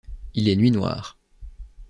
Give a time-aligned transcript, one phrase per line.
[0.33, 1.19] Il est nuit noire.